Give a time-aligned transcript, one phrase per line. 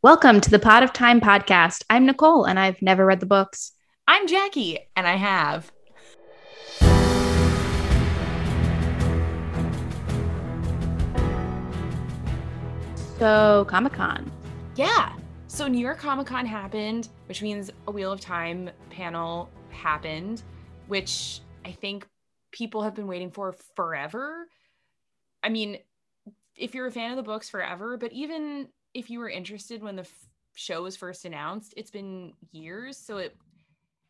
[0.00, 1.82] Welcome to the Pot of Time podcast.
[1.90, 3.72] I'm Nicole, and I've never read the books.
[4.06, 5.72] I'm Jackie, and I have.
[13.18, 14.30] So, Comic Con.
[14.76, 15.14] Yeah.
[15.48, 20.44] So, New York Comic Con happened, which means a Wheel of Time panel happened,
[20.86, 22.06] which I think
[22.52, 24.46] people have been waiting for forever.
[25.42, 25.78] I mean,
[26.54, 29.96] if you're a fan of the books forever, but even if you were interested when
[29.96, 33.36] the f- show was first announced, it's been years, so it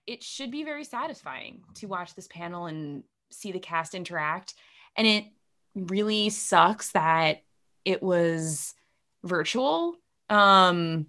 [0.06, 4.54] it should be very satisfying to watch this panel and see the cast interact.
[4.96, 5.24] And it
[5.74, 7.42] really sucks that
[7.84, 8.74] it was
[9.24, 9.96] virtual.
[10.30, 11.06] Um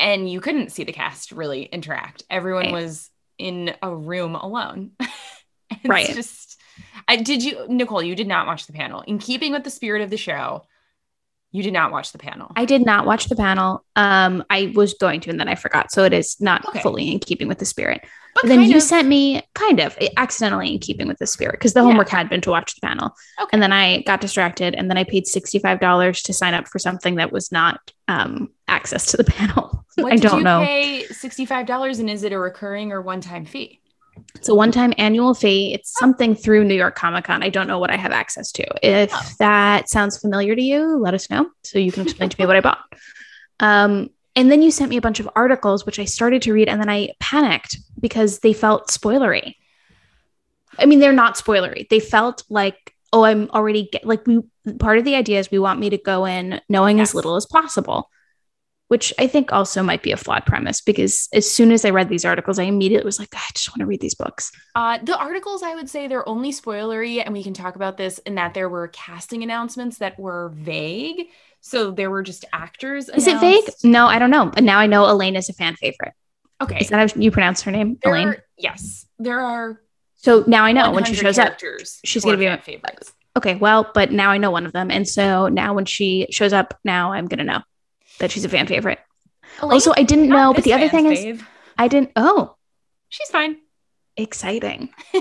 [0.00, 2.22] and you couldn't see the cast really interact.
[2.30, 2.72] Everyone Right.
[2.72, 4.92] was in a room alone.
[5.70, 6.06] it's Right.
[6.14, 6.60] just
[7.08, 9.00] I did you Nicole, you did not watch the panel.
[9.02, 10.64] In keeping with the spirit of the show,
[11.54, 12.50] you did not watch the panel.
[12.56, 13.84] I did not watch the panel.
[13.94, 15.92] Um, I was going to, and then I forgot.
[15.92, 16.80] So it is not Okay.
[16.80, 18.00] fully in keeping with the spirit.
[18.34, 21.52] but But then you of- sent me kind of accidentally in keeping with the spirit
[21.52, 21.84] because the Yeah.
[21.86, 23.14] homework had been to watch the panel.
[23.40, 23.50] Okay.
[23.52, 27.14] And then I got distracted, and then I paid $65 to sign up for something
[27.14, 29.84] that was not um, access to the panel.
[29.94, 30.64] What I don't you know.
[30.64, 33.80] pay $65 and is it a recurring or one-time fee?
[34.36, 35.72] It's a one time annual fee.
[35.74, 37.42] It's something through New York Comic Con.
[37.42, 38.64] I don't know what I have access to.
[38.82, 39.22] If Oh.
[39.38, 42.56] that sounds familiar to you, let us know so you can explain to me what
[42.56, 42.78] I bought.
[43.60, 46.68] Um, and then you sent me a bunch of articles, which I started to read,
[46.68, 49.54] and then I panicked because they felt spoilery.
[50.78, 51.88] I mean, they're not spoilery.
[51.88, 54.40] They felt like, oh, I'm already get, like we.
[54.78, 57.10] Part of the idea is we want me to go in knowing Yes.
[57.10, 58.10] as little as possible,
[58.88, 62.08] which I think also might be a flawed premise because as soon as I read
[62.08, 64.52] these articles, I immediately was like, I just want to read these books.
[64.74, 68.18] Uh, the articles, I would say they're only spoilery, and we can talk about this
[68.18, 71.28] in that there were casting announcements that were vague.
[71.60, 73.08] So there were just actors.
[73.08, 73.64] Is it vague?
[73.82, 74.50] No, I don't know.
[74.54, 76.12] But now I know Elayne is a fan favorite.
[76.62, 76.78] Okay.
[76.78, 77.98] Is that how you pronounce her name?
[78.02, 78.28] There Elayne.
[78.28, 79.80] are- yes, there are.
[80.16, 81.58] So now I know when she shows up.
[82.04, 83.12] she's gonna be fan a- favorites.
[83.36, 84.90] Okay, well, but now I know one of them.
[84.90, 87.62] And so now when she shows up, now I'm going to know
[88.18, 88.98] that she's a fan favorite.
[89.60, 91.42] Also, I didn't know, but the other thing fan's is.
[91.78, 92.56] I didn't, oh,
[93.08, 93.58] she's fine.
[94.16, 94.90] exciting.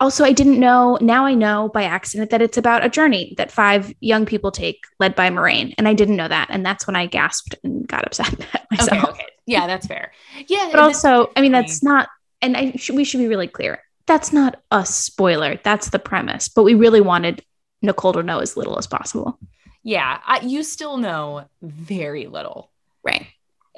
[0.00, 3.50] Also, I didn't know, now I know by accident that it's about a journey that
[3.50, 5.74] five young people take led by Moiraine.
[5.76, 6.46] And I didn't know that.
[6.50, 8.92] And that's when I gasped and got upset at myself.
[8.92, 10.12] okay, okay, yeah, that's fair.
[10.46, 12.08] Yeah, but also i mean that's not
[12.40, 16.48] and i should we should be really clear that's not a spoiler that's the premise
[16.48, 17.42] but we really wanted
[17.82, 19.38] nicole to know as little as possible
[19.82, 22.70] yeah, I, you still know very little.
[23.04, 23.26] right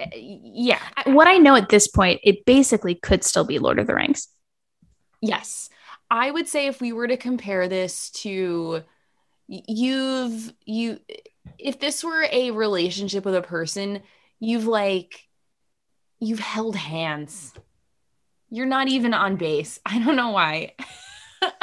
[0.00, 3.86] Uh, Yeah, what i know at this point it basically could still be lord of
[3.86, 4.28] the rings
[5.20, 5.68] Yes.
[6.10, 8.82] I would say if we were to compare this to
[9.46, 10.98] you've you
[11.58, 14.02] if this were a relationship with a person,
[14.38, 15.28] you've like
[16.18, 17.52] you've held hands.
[18.50, 19.78] You're not even on base.
[19.86, 20.74] I don't know why.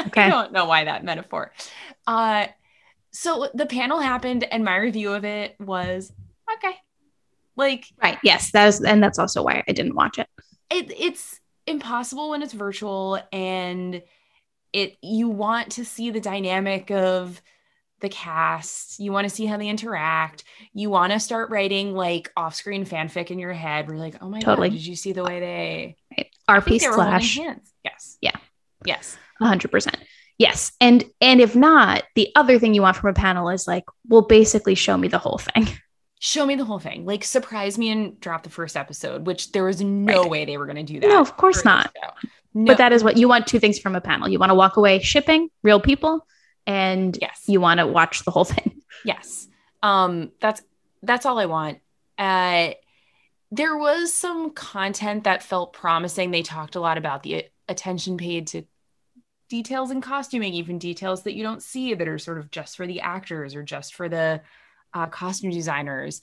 [0.08, 0.24] Okay.
[0.24, 1.52] I don't know why that metaphor.
[2.08, 2.48] Uh
[3.12, 6.12] so the panel happened and my review of it was
[6.56, 6.76] okay.
[7.56, 8.18] Like right.
[8.24, 10.28] Yes that is and that's also why i didn't watch it.
[10.70, 14.02] It it's impossible when it's virtual and
[14.74, 17.42] it you want to see the dynamic of
[18.00, 19.00] the cast.
[19.00, 20.44] You want to see how they interact.
[20.74, 24.30] You want to start writing like off-screen fanfic in your head where you're like oh
[24.30, 24.70] my Totally.
[24.70, 26.30] god did you see the way they right.
[26.48, 27.74] I rp slash hands.
[27.84, 28.18] Yes.
[28.22, 28.36] Yeah.
[28.86, 29.18] yes.
[29.42, 29.96] 100%
[30.38, 33.84] yes and and if not the other thing you want from a panel is like
[34.08, 35.68] well basically show me the whole thing
[36.20, 39.64] show me the whole thing like surprise me and drop the first episode which there
[39.64, 40.30] was no Right.
[40.32, 41.96] way they were going to do that No, of course not.
[42.54, 42.66] No.
[42.66, 44.78] but that is what you want two things from a panel you want to walk
[44.78, 46.26] away shipping real people
[46.66, 49.48] and yes you want to watch the whole thing Yes.
[49.84, 50.62] Um that's
[51.04, 51.78] that's all I want.
[52.18, 52.72] Uh
[53.52, 56.32] there was some content that felt promising.
[56.32, 58.64] They talked a lot about the attention paid to
[59.50, 62.88] details in costuming, even details that you don't see that are sort of just for
[62.88, 64.42] the actors or just for the
[64.94, 66.22] uh, costume designers.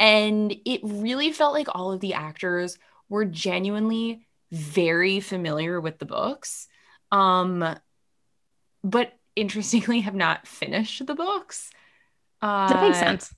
[0.00, 2.78] And it really felt like all of the actors
[3.08, 6.68] were genuinely very familiar with the books.
[7.10, 7.76] Um,
[8.84, 11.70] but interestingly, have not finished the books.
[12.40, 13.34] Uh, that makes sense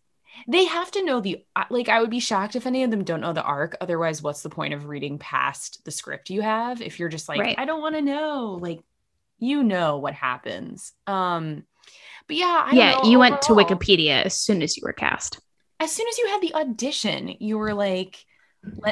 [0.49, 3.05] they have to know the uh, like i would be shocked if any of them
[3.05, 6.81] don't know the arc otherwise what's the point of reading past the script you have
[6.81, 7.59] if you're just like Right.
[7.59, 8.81] i don't want to know like
[9.41, 10.93] you know what happens.
[11.07, 11.65] Um
[12.29, 15.41] but yeah I yeah you went to wikipedia as soon as you were cast.
[15.81, 18.25] As soon as you had the audition you were like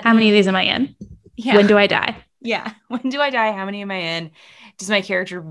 [0.02, 0.96] how many me- of these am i in?
[1.36, 1.56] Yeah.
[1.56, 2.16] When do i die?
[2.40, 3.52] Yeah when do i die?
[3.52, 4.30] How many am i in?
[4.78, 5.44] Does my character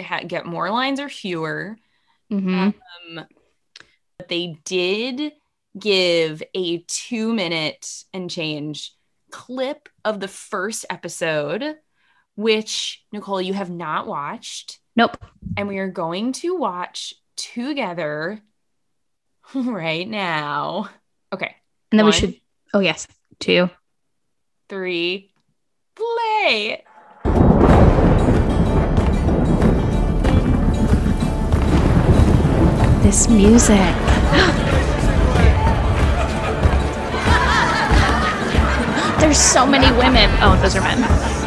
[0.00, 1.76] ha- get more lines or fewer?
[2.32, 2.74] Mhm.
[3.18, 3.26] um,
[4.18, 5.32] but they did
[5.78, 8.94] give a two minute and change
[9.32, 11.76] clip of the first episode,
[12.40, 14.78] which Nicole, you have not watched.
[14.96, 15.18] Nope.
[15.56, 18.40] And we are going to watch together
[19.54, 20.88] right now.
[21.32, 21.54] Okay.
[21.92, 22.14] And then One.
[22.14, 22.40] we should.
[22.72, 23.06] Oh yes,
[23.40, 23.68] two.
[24.68, 25.32] Three,
[25.94, 26.84] play.
[33.02, 33.76] This music.
[39.20, 40.30] There's so many women.
[40.40, 41.39] Oh, those are men.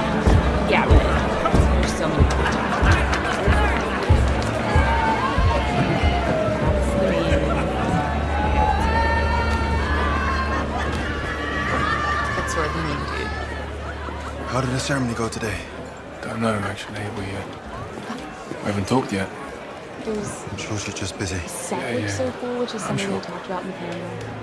[14.53, 15.57] How did the ceremony go today?
[16.21, 16.99] Don't know, actually.
[17.17, 17.41] We, uh,
[18.59, 19.27] we haven't talked yet.
[20.01, 21.39] It was I'm sure she's just busy.
[21.47, 22.07] set Yeah, yeah.
[22.07, 24.42] so cool, which is something we talked about in the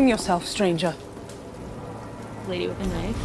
[0.00, 0.94] Name yourself, stranger.
[2.48, 3.22] Lady with a knife.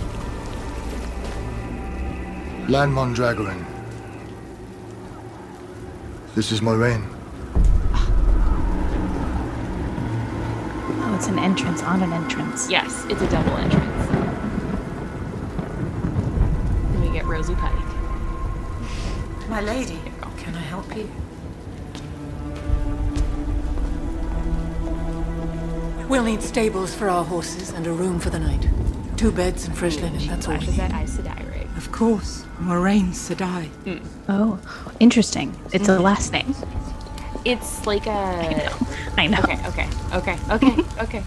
[2.69, 3.66] Lan Mandragoran.
[6.36, 7.07] This is Moiraine.
[11.00, 12.69] Oh, it's an entrance on an entrance.
[12.69, 14.10] Yes, it's a double entrance.
[16.92, 17.71] Then we get Rosie Pike.
[19.48, 20.01] My lady,
[20.36, 21.10] can I help you?
[26.16, 28.66] We'll need stables for our horses and a room for the night.
[29.18, 30.80] Two beds and fresh linen, that's all we flashes need.
[30.80, 31.68] that Aes Sedai rig.
[31.76, 33.70] Of course, Moiraine Sedai.
[34.30, 34.58] Oh,
[35.02, 35.54] interesting.
[35.74, 36.56] It's a last name.
[37.44, 38.72] It's like a.
[39.18, 39.40] I know.
[39.40, 41.24] Okay, okay, okay, okay, okay.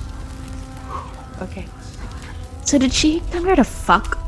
[1.43, 1.67] Okay.
[2.64, 4.19] So did she come here to fuck,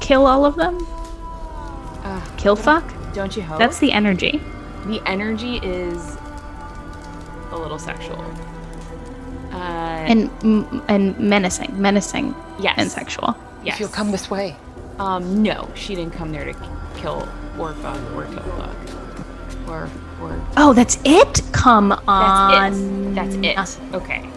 [0.00, 0.84] kill all of them?
[2.02, 2.92] Uh, Kill fuck?
[3.14, 3.60] don't you hope?
[3.60, 4.42] That's the energy.
[4.86, 6.16] the energy is
[7.52, 8.20] a little sexual.
[10.08, 10.30] And
[10.88, 13.36] and menacing, menacing yes, and sexual.
[13.62, 13.74] Yes.
[13.74, 14.56] If you'll come this way.
[14.98, 16.54] Um, no, she didn't come there to
[16.96, 17.28] kill
[17.58, 19.88] or fuck or kill fuck or
[20.20, 20.40] or.
[20.56, 21.42] Oh, that's it.
[21.52, 23.14] Come on.
[23.14, 23.54] That's it.
[23.54, 23.94] That's it.
[23.94, 24.28] Okay.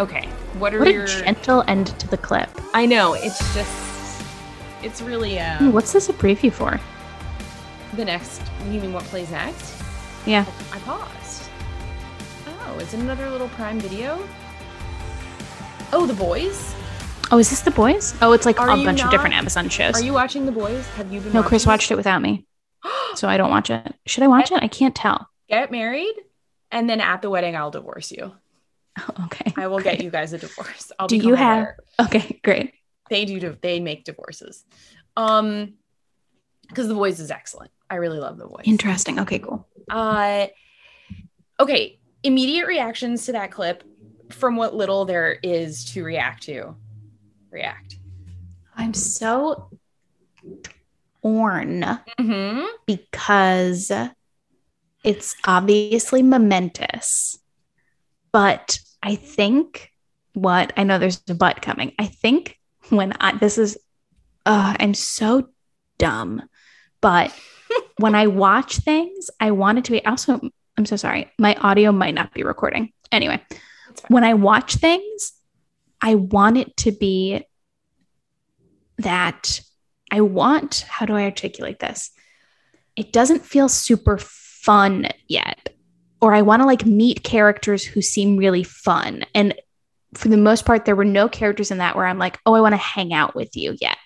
[0.00, 0.26] Okay.
[0.58, 1.04] What are What your?
[1.04, 2.48] a gentle end to the clip.
[2.74, 4.22] I know it's just.
[4.82, 6.80] It's really uh Ooh, What's this a preview for?
[7.94, 8.40] the next.
[8.70, 9.82] You mean what plays next?
[10.26, 10.44] Yeah.
[10.72, 11.50] I paused.
[12.46, 14.18] Oh, it's another little Prime Video.
[15.92, 16.74] Oh, The Boys.
[17.30, 18.14] Oh, is this the boys?
[18.22, 19.94] Oh, it's like Are a bunch of different Amazon shows.
[19.94, 20.86] Are you watching The Boys?
[20.96, 21.32] Have you been?
[21.34, 22.46] no, Chris watched it without me,
[23.16, 23.94] so I don't watch it.
[24.06, 24.62] Should I watch it?
[24.62, 25.28] I can't tell.
[25.48, 26.14] Get married,
[26.70, 28.32] and then at the wedding, I'll divorce you.
[28.98, 29.52] Oh, okay.
[29.56, 29.98] I will great.
[29.98, 30.90] get you guys a divorce.
[30.98, 31.68] I'll Do you have?
[32.00, 32.72] Okay, great.
[33.10, 33.56] They do.
[33.60, 34.64] They make divorces.
[35.16, 35.74] Um,
[36.68, 37.70] because The Boys is excellent.
[37.90, 38.62] I really love The Boys.
[38.64, 39.18] Interesting.
[39.20, 39.66] Okay, cool.
[39.90, 40.46] Uh,
[41.60, 41.98] okay.
[42.22, 43.84] Immediate reactions to that clip,
[44.30, 46.74] from what little there is to react to.
[47.50, 47.96] React.
[48.76, 49.70] I'm so
[51.22, 51.80] torn
[52.18, 52.64] Mm-hmm.
[52.86, 53.90] because
[55.04, 57.38] it's obviously momentous,
[58.32, 59.92] but I think
[60.34, 61.92] what I know there's a but coming.
[61.98, 62.58] I think
[62.90, 63.76] when I this is,
[64.46, 65.48] uh, I'm so
[65.98, 66.42] dumb,
[67.00, 67.34] but
[67.98, 70.40] when I watch things, I want it to be also.
[70.76, 71.28] I'm so sorry.
[71.38, 72.92] My audio might not be recording.
[73.10, 73.42] Anyway.
[74.08, 75.32] When I watch things,
[76.00, 77.44] I want it to be
[78.98, 79.60] that
[80.10, 82.10] I want, how do I articulate this?
[82.96, 85.74] It doesn't feel super fun yet.
[86.20, 89.24] Or I want to like meet characters who seem really fun.
[89.34, 89.54] And
[90.14, 92.60] for the most part, there were no characters in that where I'm like, oh, I
[92.60, 93.98] want to hang out with you yet.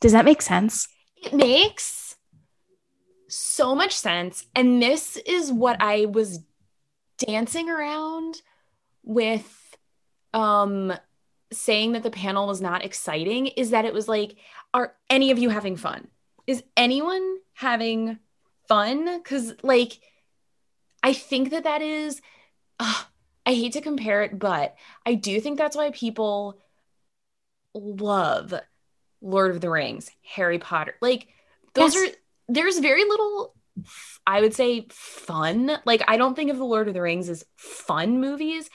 [0.00, 0.86] Does that make sense?
[1.16, 2.14] It makes
[3.28, 4.46] so much sense.
[4.54, 6.40] And this is what I was
[7.18, 8.40] dancing around
[9.08, 9.76] with
[10.34, 10.92] um
[11.50, 14.36] saying that the panel was not exciting is that it was like
[14.74, 16.06] are any of you having fun?
[16.46, 18.18] Is anyone having
[18.68, 19.98] fun cuz like
[21.02, 22.20] I think that that is
[22.78, 23.02] uh,
[23.46, 26.60] I hate to compare it but I do think that's why people
[27.74, 28.52] love
[29.20, 30.94] Lord of the Rings, Harry Potter.
[31.00, 31.28] Like
[31.74, 32.10] those Yes.
[32.10, 32.16] are
[32.48, 33.54] there's very little
[34.26, 35.70] I would say fun.
[35.86, 38.68] Like I don't think of the Lord of the Rings as fun movies,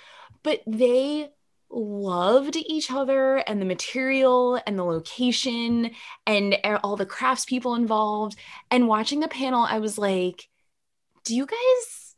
[0.43, 1.29] but they
[1.69, 5.91] loved each other and the material and the location
[6.27, 8.37] and all the craftspeople involved.
[8.69, 10.47] And watching the panel, I was like,
[11.25, 12.15] do you guys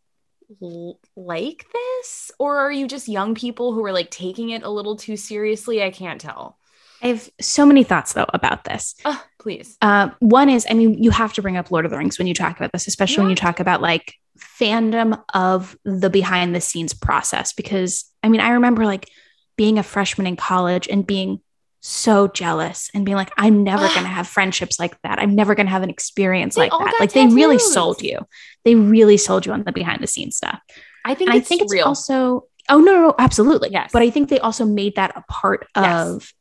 [0.62, 4.70] l- like this or are you just young people who are like taking it a
[4.70, 5.82] little too seriously?
[5.84, 6.58] I can't tell.
[7.02, 8.96] I have so many thoughts though about this.
[9.06, 9.78] Oh, please.
[9.82, 12.28] Uh, one is, I mean, you have to bring up Lord of the Rings when
[12.28, 16.62] you talk about this, especially when you talk about like fandom of the behind the
[16.62, 17.54] scenes process.
[17.54, 19.10] Because I mean, I remember like
[19.56, 21.40] being a freshman in college and being
[21.82, 25.20] so jealous and being like, I'm never going to have friendships like that.
[25.20, 26.96] I'm never going to have an experience They like that.
[27.00, 28.20] Like they really sold you.
[28.64, 30.60] They really sold you on the behind the scenes stuff.
[31.06, 31.86] I think I it's think it's real.
[31.86, 33.70] also, oh, no, no, no, absolutely.
[33.72, 33.92] Yes.
[33.94, 36.08] But I think they also made that a part Yes.
[36.08, 36.34] of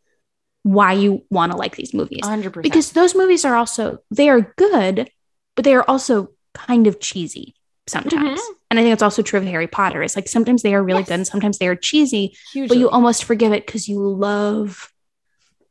[0.63, 2.63] why you want to like these movies 100%.
[2.63, 5.11] because those movies are also they are good
[5.57, 7.55] but they are also kind of cheesy
[7.87, 8.55] sometimes Mhm.
[8.75, 10.03] And i think it's also true of harry potter.
[10.03, 11.09] It's like sometimes they are really Yes.
[11.09, 12.69] good and sometimes they are cheesy Hugely.
[12.69, 14.93] but you almost forgive it because you love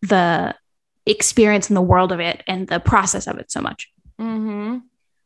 [0.02, 0.56] the
[1.06, 3.92] experience and the world of it and the process of it so much.
[4.18, 4.78] Hmm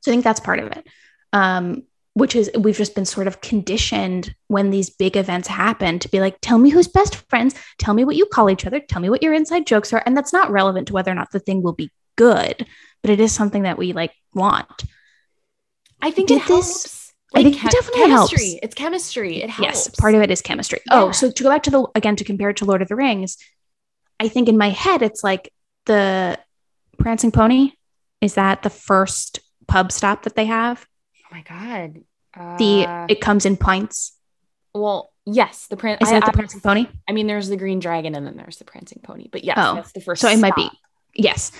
[0.01, 0.87] so i think that's part of it
[1.33, 6.09] um which is we've just been sort of conditioned when these big events happen to
[6.09, 7.53] be like tell me who's best friends.
[7.77, 8.79] Tell me what you call each other.
[8.79, 10.01] Tell me what your inside jokes are.
[10.03, 12.65] And that's not relevant to whether or not the thing will be good
[13.03, 14.83] but it is something that we like want.
[16.01, 16.96] I think Did it this-
[17.33, 17.39] helps.
[17.39, 18.31] I think it definitely helps.
[18.31, 18.59] chemistry.
[18.63, 19.43] It's chemistry.
[19.43, 19.87] It helps.
[19.87, 22.23] yes part of it is chemistry oh so to go back to the again to
[22.23, 23.37] compare it to lord of the rings
[24.19, 25.51] i think in my head it's like
[25.85, 26.37] the
[26.97, 27.71] prancing pony
[28.21, 30.85] is that the first pub stop that they have
[31.29, 32.03] Oh my god.
[32.59, 34.13] the Uh, it comes in pints
[34.73, 38.13] well, yes, the pran- is it the prancing pony I mean, there's the green dragon,
[38.13, 39.27] and then there's the prancing pony.
[39.31, 40.21] But yes, Oh, that's the first.
[40.21, 40.69] so it might be
[41.15, 41.51] yes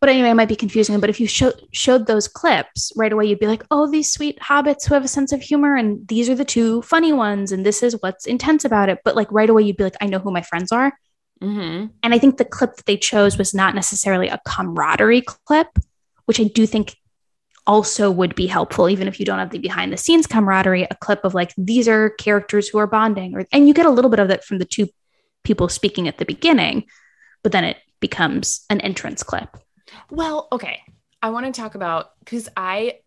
[0.00, 3.26] but anyway it might be confusing but if you show, showed those clips right away
[3.26, 6.28] you'd be like oh these sweet hobbits who have a sense of humor and these
[6.28, 8.98] are the two funny ones and this is what's intense about it.
[9.04, 10.92] But like right away you'd be like i know who my friends are.
[11.42, 11.90] Mhm.
[12.02, 15.68] and i think the clip that they chose was not necessarily a camaraderie clip
[16.26, 16.96] which i do think
[17.66, 20.94] also would be helpful even if you don't have the behind the scenes camaraderie a
[20.96, 24.10] clip of like these are characters who are bonding or and you get a little
[24.10, 24.86] bit of that from the two
[25.44, 26.84] people speaking at the beginning
[27.42, 29.56] but then it becomes an entrance clip
[30.10, 30.80] Well, okay.
[31.22, 33.00] I want to talk about because I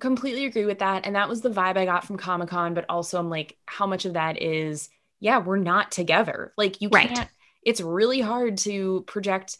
[0.00, 1.06] completely agree with that.
[1.06, 3.86] And that was the vibe I got from Comic Con, but also I'm like, how
[3.86, 4.88] much of that is,
[5.20, 6.52] yeah, we're not together.
[6.56, 7.08] Like, you Right.
[7.08, 7.28] can't,
[7.62, 9.56] it's really hard to project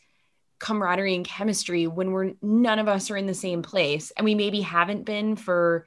[0.61, 4.35] camaraderie and chemistry when we're none of us are in the same place and we
[4.35, 5.87] maybe haven't been for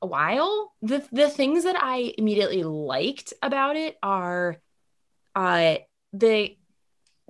[0.00, 0.72] a while.
[0.82, 4.56] The the things that I immediately liked about it are
[5.34, 5.76] uh
[6.12, 6.56] the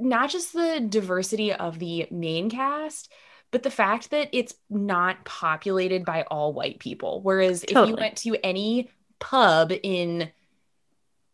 [0.01, 3.11] not just the diversity of the main cast,
[3.51, 7.21] but the fact that it's not populated by all white people.
[7.23, 10.31] Whereas if you went to any pub in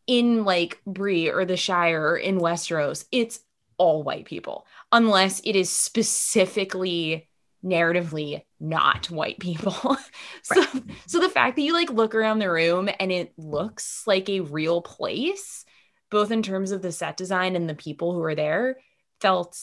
[0.06, 3.40] in like Bree or the Shire or in Westeros, it's
[3.76, 7.28] all white people, unless it is specifically
[7.64, 9.96] narratively not white people.
[10.42, 10.64] so
[11.06, 14.40] so the fact that you like look around the room and it looks like a
[14.40, 15.65] real place,
[16.11, 18.79] both in terms of the set design and the people who are there,
[19.21, 19.59] felt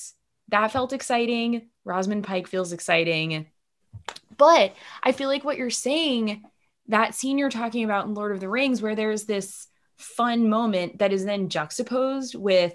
[0.49, 1.69] that felt exciting.
[1.85, 3.47] Rosamund Pike feels exciting.
[4.37, 6.43] But I feel like what you're saying,
[6.87, 10.99] that scene you're talking about in Lord of the Rings, where there's this fun moment
[10.99, 12.73] that is then juxtaposed with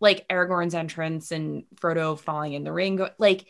[0.00, 3.46] like Aragorn's entrance and Frodo falling in the ring, like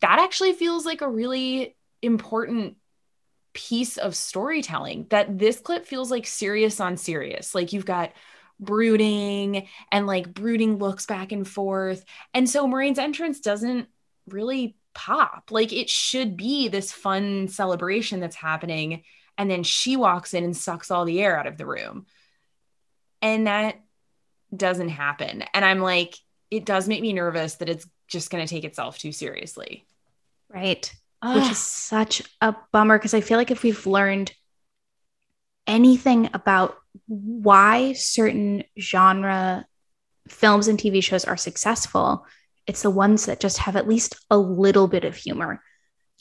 [0.00, 2.76] that actually feels like a really important
[3.56, 7.54] piece of storytelling that this clip feels like serious on serious.
[7.54, 8.12] Like you've got
[8.60, 12.04] brooding and like brooding looks back and forth.
[12.34, 13.88] And so Moiraine's entrance doesn't
[14.28, 15.50] really pop.
[15.50, 19.04] Like it should be this fun celebration that's happening.
[19.38, 22.04] And then she walks in and sucks all the air out of the room.
[23.22, 23.80] And that
[24.54, 25.44] doesn't happen.
[25.54, 26.14] And I'm like,
[26.50, 29.86] it does make me nervous that it's just going to take itself too seriously.
[30.50, 30.94] right
[31.26, 31.34] Ugh.
[31.36, 34.32] which is such a bummer because I feel like if we've learned
[35.66, 36.76] anything about
[37.08, 39.66] why certain genre
[40.28, 42.24] films and TV shows are successful,
[42.66, 45.62] it's the ones that just have at least a little bit of humor,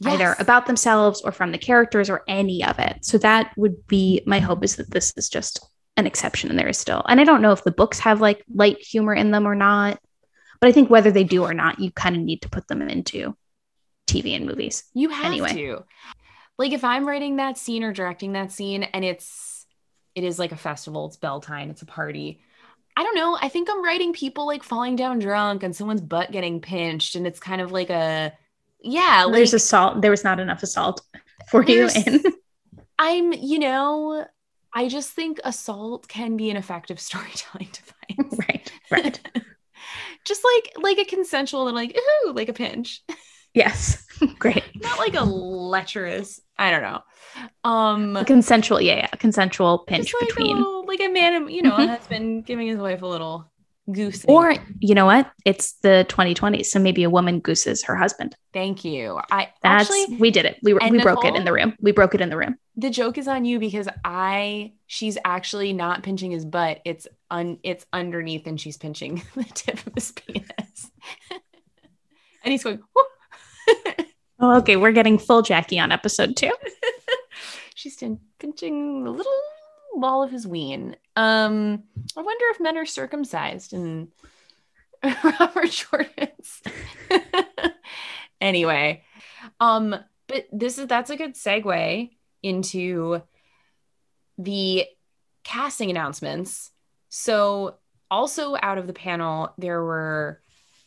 [0.06, 0.40] either Yes.
[0.42, 3.06] about themselves or from the characters or any of it.
[3.06, 5.60] So that would be my hope is that this is just
[5.98, 7.04] an exception and there is still.
[7.08, 10.00] And I don't know if the books have like light humor in them or not,
[10.60, 12.82] but I think whether they do or not, you kind of need to put them
[12.82, 13.36] into
[14.08, 14.84] TV and movies.
[14.94, 15.54] You have Anyway.
[15.54, 15.84] to.
[16.58, 19.66] Like if I'm writing that scene or directing that scene and it's
[20.16, 22.40] it is like a festival, it's Bel Tine, it's a party.
[22.98, 23.38] I don't know.
[23.42, 27.28] I think I'm writing people like falling down drunk and someone's butt getting pinched and
[27.28, 28.32] it's kind of like a
[28.82, 30.02] yeah, like There's assault.
[30.02, 31.02] There was not enough assault
[31.50, 32.24] for you in.
[33.00, 34.26] I'm, you know,
[34.74, 38.40] I just think assault can be an effective storytelling device.
[38.48, 38.72] right.
[38.92, 39.20] Right.
[40.26, 43.04] just like like a consensual and like ooh, like a pinch.
[43.56, 44.06] Yes.
[44.40, 44.64] Great.
[44.76, 47.02] Not like a lecherous I don't know.
[47.70, 50.56] Um, A consensual, yeah, yeah, consensual pinch like between.
[50.56, 51.84] a little, like a man, you know, Mhm.
[51.84, 53.52] a husband giving his wife a little
[53.92, 54.24] goose.
[54.26, 55.30] Or you know what?
[55.44, 58.36] It's the 2020s, so maybe a woman gooses her husband.
[58.54, 59.20] thank you.
[59.32, 60.58] I That's actually we did it.
[60.64, 61.76] We we broke it in the room.
[61.82, 62.56] We broke it in the room.
[62.78, 66.80] the joke is on you because I she's actually not pinching his butt.
[66.86, 70.90] It's un it's underneath and she's pinching the tip of his penis.
[72.44, 73.08] and he's going, "Whoop."
[74.38, 76.52] Oh, okay, we're getting full Jackie on episode two.
[77.76, 77.96] she's
[78.38, 79.32] pinching the little
[79.96, 80.98] ball of his ween.
[81.16, 81.84] Um,
[82.18, 84.10] I wonder if men are circumcised in
[85.24, 86.62] Robert Jordan's.
[88.42, 89.04] anyway,
[89.62, 89.96] um,
[90.28, 92.10] but this is that's a good segue
[92.44, 93.22] into
[94.38, 94.86] the
[95.46, 96.72] casting announcements.
[97.08, 97.76] So,
[98.12, 100.42] also out of the panel, there were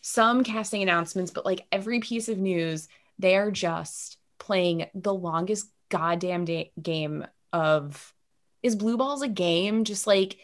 [0.09, 2.89] some casting announcements, but like every piece of news,
[3.19, 8.15] they are just playing the longest goddamn da- game of
[8.63, 10.37] is blue balls a game just like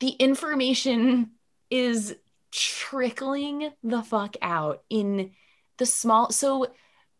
[0.00, 1.30] the information
[1.70, 2.14] is
[2.50, 5.30] trickling the fuck out in
[5.78, 6.66] the small so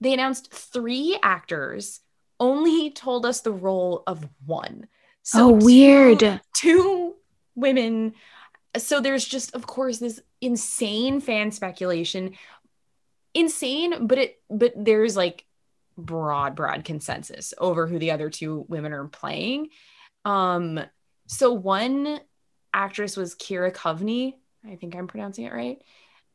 [0.01, 2.01] they announced three actors
[2.39, 4.87] only told us the role of one
[5.23, 6.41] so oh, two- weird.
[6.57, 7.15] two
[7.55, 8.15] women
[8.77, 12.35] so there's just of course this insane fan speculation.
[13.35, 15.45] Insane but it but there's like
[15.97, 19.69] broad broad consensus over who the other two women are playing.
[20.25, 20.81] Um
[21.27, 22.21] so one
[22.75, 24.35] actress was ceara coveney
[24.67, 25.83] i think i'm pronouncing it right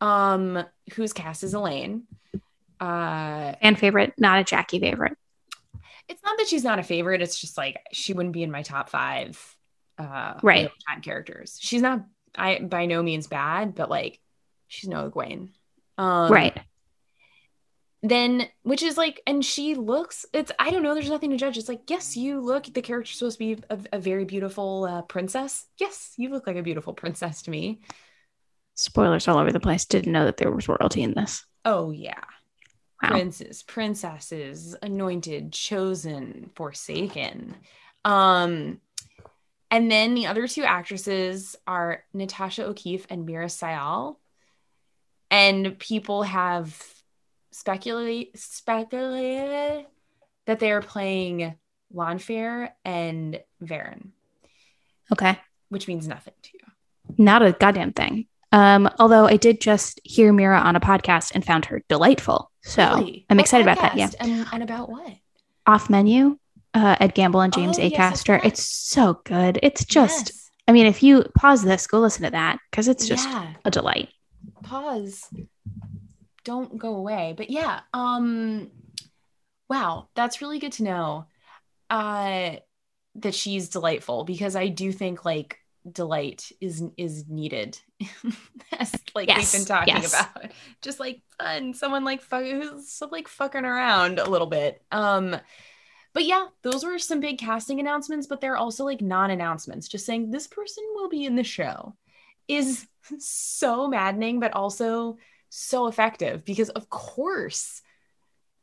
[0.02, 0.64] um
[0.94, 2.04] who's cast as elayne.
[2.80, 5.18] Uh Fan favorite, not a Jackie favorite.
[6.08, 7.22] it's not that she's not a favorite.
[7.24, 9.56] It's just like she wouldn't be in my top five
[9.98, 10.70] uh Right.
[10.88, 11.58] Time characters.
[11.60, 12.06] She's not
[12.38, 14.20] i by no means bad but like
[14.68, 15.50] she's no Egwene.
[15.98, 16.58] um right.
[18.04, 21.58] then which is like and she looks it's i don't know there's nothing to judge
[21.58, 25.02] it's like yes you look the character's supposed to be a, a very beautiful uh,
[25.04, 27.80] princess yes you look like a beautiful princess to me
[28.80, 29.86] Spoilers all over the place.
[29.86, 31.44] Didn't know that there was royalty in this.
[31.66, 32.22] oh yeah
[33.02, 33.10] Wow.
[33.10, 37.56] princes princesses anointed chosen forsaken
[38.06, 38.80] um
[39.72, 44.16] and then the other two actresses are natasha o'keeffe and meera syal
[45.30, 46.82] and people have
[47.52, 49.86] speculate speculated
[50.46, 51.56] that they are playing
[51.94, 54.10] Lanfear and Verin,
[55.12, 55.38] Okay.
[55.70, 56.60] which means nothing to you.
[57.18, 58.28] Not a goddamn thing.
[58.52, 62.52] Um, although I did just hear Meera on a podcast and found her delightful.
[62.62, 63.26] So Really?
[63.30, 63.98] I'm What excited about that.
[63.98, 64.10] Yeah.
[64.20, 65.12] And, and about what?
[65.66, 66.38] Off menu,
[66.78, 68.40] uh, Ed Gamble and James Oh, yes, Acaster.
[68.40, 69.60] of it's so good.
[69.64, 70.50] It's just, Yes.
[70.68, 73.54] I mean, if you pause this, go listen to that because it's just yeah.
[73.66, 74.10] a delight.
[74.64, 75.24] Pause.
[76.44, 77.34] Don't go away.
[77.36, 78.70] But yeah, um
[79.70, 81.26] wow, that's really good to know.
[81.90, 82.58] Uh
[83.16, 85.58] that she's delightful because I do think like
[85.90, 87.80] delight is is needed
[88.78, 90.14] as like Yes, we've been talking yes.
[90.14, 95.36] about just like fun someone like fuck who's like fucking around a little bit um
[96.18, 100.32] but yeah those were some big casting announcements but they're also like non-announcements just saying
[100.32, 101.96] this person will be in the show
[102.48, 102.88] is
[103.20, 107.84] so maddening but also so effective because of course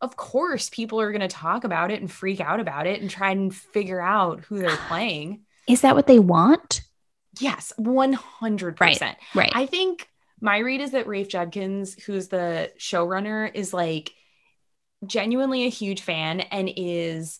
[0.00, 3.08] of course people are going to talk about it and freak out about it and
[3.08, 6.80] try and figure out who they're playing Is that what they want?
[7.38, 9.16] yes 100% Right.
[9.32, 9.52] Right.
[9.54, 10.08] I think
[10.40, 14.12] my read is that Rafe Judkins, who's the showrunner, is like
[15.06, 17.38] genuinely a huge fan and is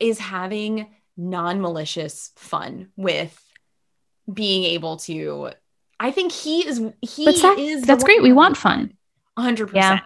[0.00, 3.38] is having non-malicious fun with
[4.32, 5.50] being able to
[6.00, 8.22] I think he is he that, is that's great.
[8.22, 8.94] We want fun.
[9.38, 9.72] 100%.
[9.74, 10.00] Yeah.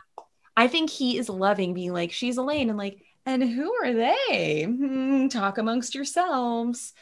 [0.57, 4.65] I think he is loving being like she's Elayne and like and who are they?
[4.65, 6.93] Hmm, talk amongst yourselves.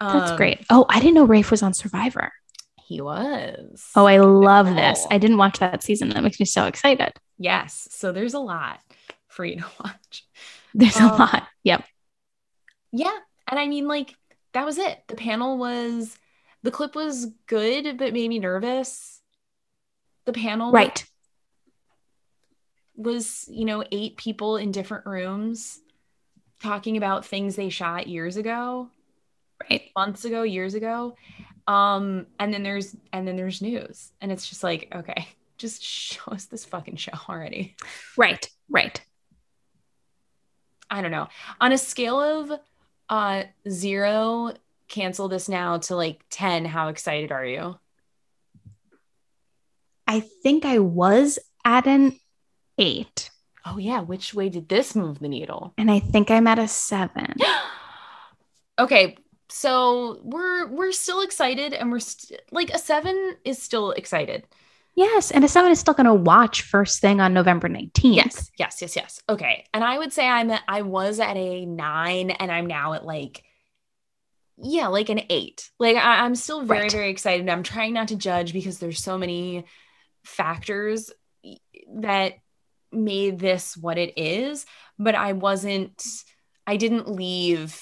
[0.00, 0.64] That's Um, great.
[0.70, 2.32] Oh, I didn't know Rafe was on Survivor.
[2.86, 3.84] He was.
[3.94, 5.06] Oh, I love this.
[5.10, 6.08] I didn't watch that season.
[6.08, 7.12] That makes me so excited.
[7.38, 7.86] Yes.
[7.90, 8.80] So there's a lot
[9.28, 10.24] for you to watch.
[10.74, 11.46] There's a Um, lot.
[11.64, 11.84] Yep.
[12.92, 13.16] Yeah.
[13.50, 14.14] And I mean, like,
[14.52, 15.02] that was it.
[15.08, 16.16] The panel was,
[16.62, 19.20] the clip was good, but made me nervous.
[20.24, 21.04] The panel Right.
[22.96, 25.80] was, you know, eight people in different rooms
[26.60, 28.90] talking about things they shot years ago,
[29.70, 29.90] Right.
[29.96, 31.16] months ago, years ago.
[31.66, 34.12] Um, and then there's, and then there's news.
[34.20, 37.76] And it's just like, okay, just show us this fucking show already.
[38.16, 38.48] Right.
[38.68, 39.00] Right.
[40.90, 41.28] I don't know.
[41.60, 42.58] On a scale of
[43.08, 44.52] uh zero,
[44.88, 47.78] cancel this now to like 10, how excited are you?
[50.06, 52.18] I think I was at an
[52.78, 53.30] eight.
[53.66, 55.74] Oh yeah, which way did this move the needle?
[55.76, 57.34] And I think I'm at a seven.
[58.80, 59.16] Okay,
[59.48, 64.46] so we're we're still excited and we're st- like a 7 is still excited.
[64.98, 65.30] Yes.
[65.30, 68.14] And a seven is still going to watch first thing on November 19th.
[68.16, 69.22] Yes, yes, yes, yes.
[69.28, 69.64] Okay.
[69.72, 73.04] And I would say I'm at, I was at a 9 and I'm now at
[73.04, 73.44] like
[74.60, 75.70] yeah, like an 8.
[75.78, 76.92] Like I, I'm still very Right.
[76.92, 77.48] very excited.
[77.48, 79.64] I'm trying not to judge because there's so many
[80.24, 81.12] factors
[81.94, 82.32] that
[82.90, 84.66] made this what it is,
[84.98, 86.02] but I wasn't
[86.66, 87.80] I didn't leave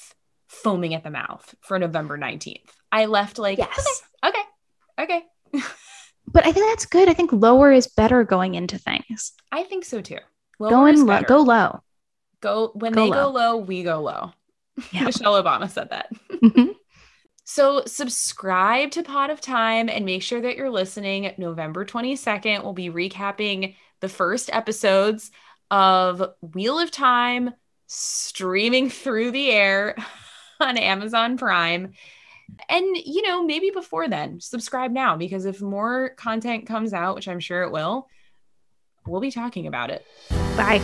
[0.48, 2.68] foaming at the mouth for November 19th.
[2.92, 4.02] I left like Yes.
[4.24, 4.38] okay.
[5.00, 5.22] Okay.
[5.54, 5.62] okay.
[6.36, 7.08] But I think that's good.
[7.08, 9.32] I think lower is better going into things.
[9.50, 10.18] I think so too.
[10.58, 11.26] Lower Go in, lo- better.
[11.26, 11.80] go low.
[12.42, 13.30] Go when Go they go low.
[13.30, 14.32] low, we go low.
[14.92, 15.04] Yeah.
[15.04, 16.10] Michelle Obama said that.
[16.30, 16.74] Mhm.
[17.44, 21.32] So subscribe to Pot of Time and make sure that you're listening.
[21.38, 25.30] November 22nd, we'll be recapping the first episodes
[25.70, 27.54] of Wheel of Time
[27.86, 29.96] streaming through the air
[30.60, 31.92] on Amazon Prime.
[32.68, 37.28] And you know, maybe before then, subscribe now because if more content comes out, which
[37.28, 38.08] I'm sure it will,
[39.06, 40.04] we'll be talking about it.
[40.56, 40.80] Bye.